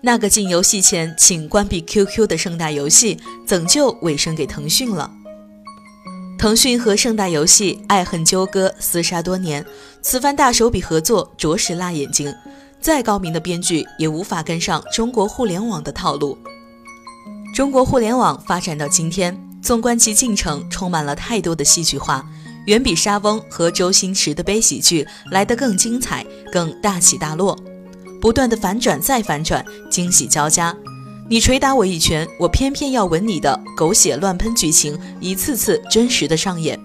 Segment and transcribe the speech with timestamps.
[0.00, 5.10] 那个进游戏前请关闭 QQ 的盛大游戏，怎就委身给腾讯了？
[6.38, 9.64] 腾讯和盛大游戏爱恨纠葛，厮杀多年，
[10.00, 12.32] 此番大手笔合作着实辣眼睛。
[12.80, 16.38] 再高明的编剧也无法跟上中国互联网的套路。
[17.52, 22.24] 中国互联网发展到今天，纵观其进程，充满了太多的戏剧化，
[22.66, 27.58] 远比莎翁和周星驰的悲喜剧来得更精彩、更大起大落。
[28.20, 30.74] 不断的反转再反转，惊喜交加。
[31.28, 36.78] 你捶打我一拳，我偏偏要吻你的狗血乱喷剧情，一次次真实的上演。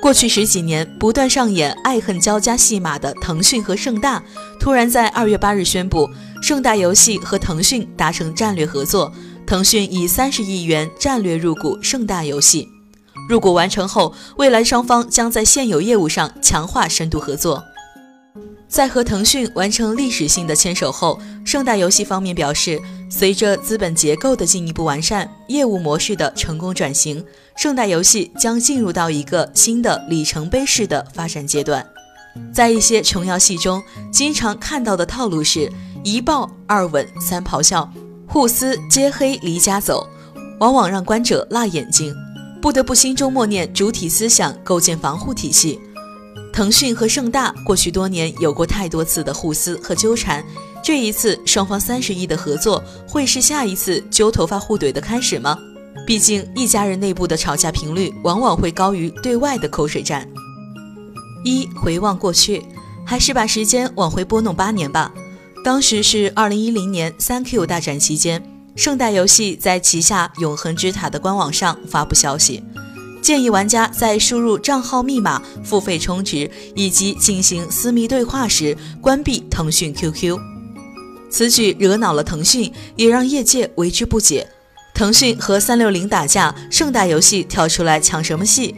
[0.00, 4.22] 过去十几年不断上演爱恨交加戏码的腾讯和盛大，
[4.60, 6.08] 突然在二月八日宣布，
[6.40, 9.12] 盛大游戏和腾讯达成战略合作，
[9.44, 12.68] 腾讯以三十亿元战略入股盛大游戏。
[13.28, 17.64] 入股完成后，未来双方将在现有业务上强化深度合作。
[18.68, 22.78] 在和腾讯完成历史性的牵手后，盛大游戏方面表示，
[23.10, 27.24] 随着资本结构的进一步完善，业务模式的成功转型，
[27.56, 31.84] 盛大游戏将进入到一个新的里程碑式的发展阶段。
[32.52, 35.72] 在一些琼瑶戏中，经常看到的套路是
[36.04, 37.90] 一抱、二吻、三咆哮，
[38.26, 40.06] 互撕、揭黑、离家走，
[40.60, 42.14] 往往让观者辣眼睛，
[42.60, 45.80] 不得不心中默念主体思想，构建防护体系。
[46.58, 50.44] 腾讯和盛大过去多年有过太多次的互撕和纠缠，
[50.82, 55.56] 这一次双方三十亿的合作会是下一次揪头发互怼的开始吗？
[56.04, 60.28] 毕竟一家人内部的吵架频率往往会高于对外的口水战。
[61.44, 62.64] 一回望过去，
[63.06, 65.14] 还是把时间往回拨弄八年吧。
[65.62, 68.42] 当时是二零一零年三 Q 大战期间，
[68.74, 72.64] 盛大游戏在旗下永恒之塔的官网上发布消息。
[73.28, 80.38] 建议玩家在输入账号密码、付费充值以及进行私密对话时关闭腾讯 QQ。
[81.28, 84.48] 此举惹恼了腾讯，也让业界为之不解。
[84.94, 88.74] 腾讯和三六零打架，盛大游戏跳出来抢什么戏？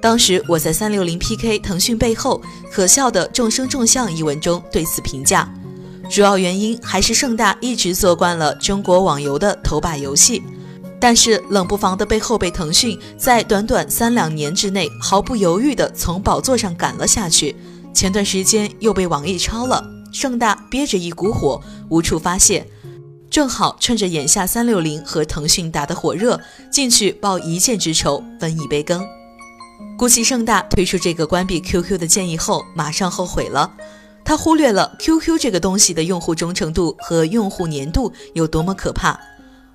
[0.00, 2.40] 当时我在三六零 PK 腾讯背后，
[2.72, 5.52] 可笑的众生众相一文中对此评价，
[6.08, 10.42] 主要原因还是盛大一直做惯了中国网游的头把游戏。
[11.06, 17.54] 但是冷不防的被后辈腾讯在短短三两年之内毫不犹豫地从宝座上赶了下去，
[17.94, 22.66] 前段时间又被网易抄了，盛大憋着一股火无处发泄，
[23.30, 26.40] 正好趁着眼下三六零和腾讯打得火热，
[26.72, 29.06] 进去报一箭之仇，分一杯羹。
[29.96, 33.72] 估计盛大推出这个关闭 QQ 的建议后，马上后悔了，
[34.24, 39.16] 他忽略了 QQ 这个东西的用户忠诚度和用户粘度有多么可怕。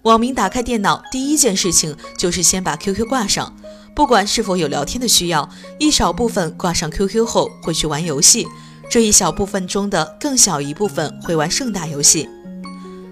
[0.03, 3.55] 网民打开电脑，第一件事情就是先把 QQ 挂上，
[3.93, 5.47] 不管是否有聊天的需要，
[5.77, 8.47] 一少部分挂上 QQ 后会去玩游戏，
[8.89, 12.27] 这一小部分中的更小一部分会玩盛大游戏。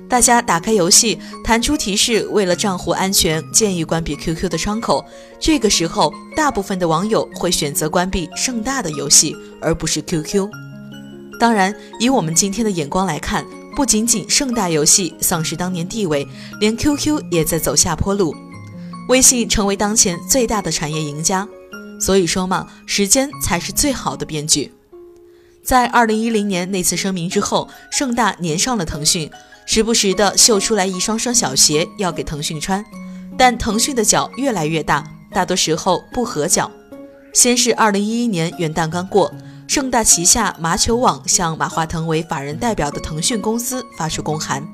[0.09, 5.05] 大家打开游戏，弹出提示，为了账户安全，建议关闭 QQ 的窗口。
[5.39, 10.49] 这个时候，大部分的网友会选择关闭盛大的游戏，而不是 QQ。
[11.39, 13.45] 当然，以我们今天的眼光来看。
[13.79, 16.27] 不仅仅盛大游戏丧失当年地位，
[16.59, 18.35] 连 QQ 也在走下坡路，
[19.07, 21.47] 微信成为当前最大的产业赢家。
[21.97, 24.73] 所以说嘛，时间才是最好的编剧。
[25.63, 29.31] 在二零一零年那次声明之后，盛大粘上了腾讯，
[29.65, 32.83] 时不时的秀出来一双双小鞋要给腾讯穿，
[33.37, 36.69] 但腾讯的脚越来越大，大多时候不合脚。
[37.31, 39.33] 先是二零一一年元旦刚过。
[39.69, 44.67] 盛大旗下麻球网向马化腾为法人代表的腾讯公司发出公函，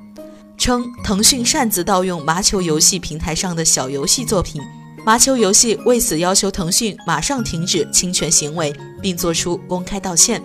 [0.57, 4.61] 称腾讯擅自盗用麻球游戏平台上的小游戏作品，
[5.05, 10.41] 麻球游戏为此要求腾讯马上停止侵权行为，并作出公开道歉。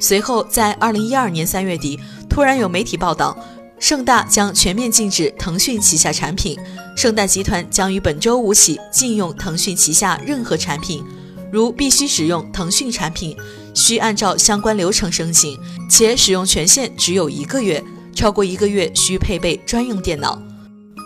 [0.00, 1.98] 随后，在二零一二年三月底，
[2.30, 3.36] 突然有媒体报道，
[3.80, 6.56] 盛大将全面禁止腾讯旗下产品，
[6.96, 11.04] 盛大集团将于本周五起禁用腾讯旗下任何产品，
[11.50, 13.36] 如必须使用腾讯产品。
[13.74, 15.58] 需按照相关流程申请，
[15.90, 17.82] 且使用权限只有一个月，
[18.14, 20.40] 超过一个月需配备专用电脑。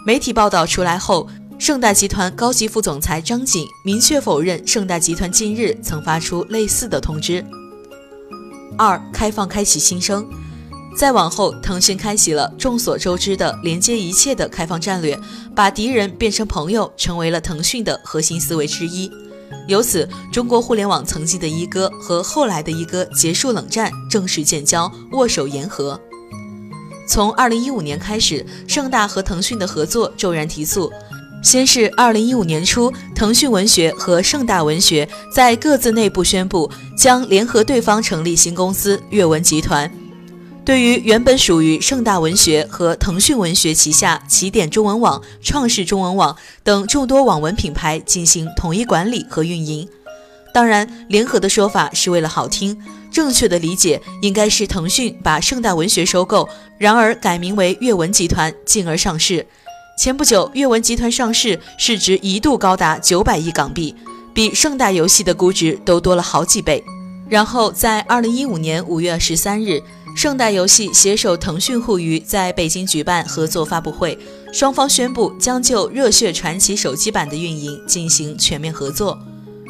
[0.06, 1.28] 媒体报道出来后，
[1.58, 7.44] 盛大集团高级副总裁张锦明确否认盛大集团近日曾发出类似的通知。
[8.76, 10.24] 二、开放开启新生，
[10.96, 15.18] 再往后，腾讯开启了众所周知的连接一切的开放战略，
[15.54, 19.10] 把敌人变成朋友，成为了腾讯的核心思维之一。
[19.66, 26.00] 由此，中国互联网曾经的一哥和后来的一哥结束冷战，正式建交，握手言和。
[27.06, 30.92] 从二零一五年开始，盛大和腾讯的合作骤然提速。
[31.42, 39.90] 先是二零一五年初，腾讯文学和盛大文学在各自内部宣布将联合对方成立新公司阅文集团。
[40.68, 49.88] 对于原本属于盛大文学和腾讯文学旗下起点中文网、创世中文网等众多网文品牌进行统一管理和运营。
[50.52, 52.78] 当然，联合的说法是为了好听，
[53.10, 59.46] 正确的理解应该是腾讯把盛大文学收购，然而改名为阅文集团，进而上市。
[59.98, 63.94] 前不久，阅文集团上市，市值一度高达九百亿港币，
[64.34, 66.84] 比盛大游戏的估值都多了好几倍。
[67.26, 69.82] 然后在二零一五年五月十三日。
[70.18, 74.18] 盛大游戏携手腾讯互娱在北京举办合作发布会，
[74.52, 79.16] 双方宣布将就《热血传奇》手机版的运营进行全面合作。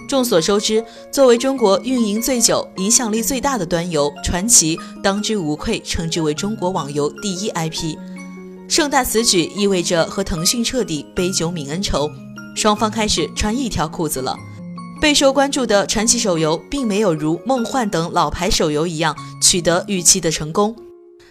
[0.08, 7.94] 众所周知，作为中国运营最久、影响力最大的端游，传奇当之无愧称之为中国网游第一 IP。
[8.70, 12.10] 盛大此举意味着和腾讯彻底杯酒泯恩仇，
[12.56, 14.34] 双方开始穿一条裤子了。
[15.00, 19.14] 备受关注的传奇手游并没有如梦幻等老牌手游一样
[19.48, 20.76] 取得预期的成功，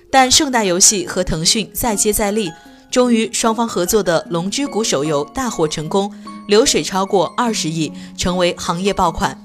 [0.09, 2.51] 但盛大游戏和腾讯再接再厉，
[2.89, 6.11] 终于双方合作的《龙之谷》手游大获成功，
[6.47, 9.39] 流水超过二十亿，成为行业爆款。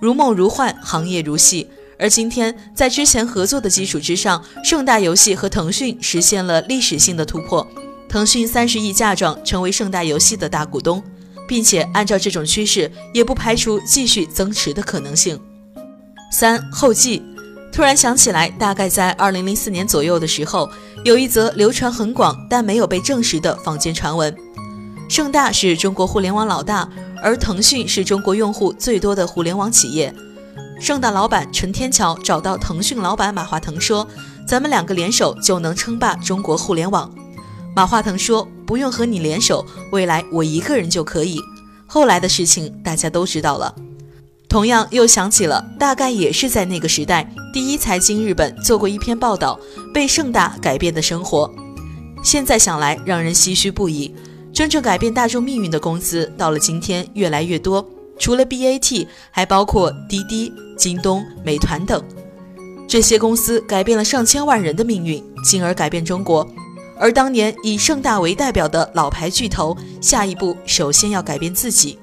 [0.00, 1.68] 如梦如幻，行业如戏。
[1.98, 7.66] 而今天，在之前合作的基础之上，盛大游戏和腾讯实现了历史性的突破，
[8.08, 11.02] 腾讯三十亿嫁妆，成为盛大游戏的大股东。
[11.46, 15.38] 并且按照这种趋势，也不排除继续增持的可能性。
[16.30, 17.22] 三后继，
[17.72, 20.68] 突然想起来，大概在二零零四年左右的时候，
[21.04, 24.34] 有一则流传很广但没有被证实的坊间传闻：
[25.08, 26.88] 盛大是中国互联网老大，
[27.22, 30.12] 而腾讯是中国用户最多的互联网企业。
[30.80, 34.06] 盛大老板陈天桥找到腾讯老板马化腾说
[34.46, 37.12] ：“咱们两个联手就能称霸中国互联网。”
[37.76, 41.40] 马化腾说：“不用和你联手，未来我一个人就可以。”
[41.86, 43.74] 后来的事情大家都知道了。
[44.48, 49.60] 同样又想起了，大概也是在那个时代，第一财经日本做过一篇报道，
[49.92, 51.52] 被盛大改变的生活。
[52.22, 54.14] 现在想来，让人唏嘘不已。
[54.50, 57.86] 真正改变大众命运的公司，到了今天越来越多，
[58.18, 62.02] 除了 BAT，还包括滴滴、京东、美团等。
[62.88, 66.48] 这些公司改变了上千万人的命运，进而改变中国。
[66.98, 71.98] 而当年以盛大为代表的老牌巨头，下一步首先要改变自己。